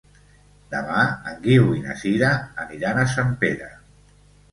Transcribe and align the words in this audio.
Demà 0.69 1.01
en 1.31 1.35
Guiu 1.43 1.67
i 1.79 1.83
na 1.83 1.97
Sira 2.03 2.31
aniran 2.65 3.03
a 3.03 3.05
Sempere. 3.13 3.69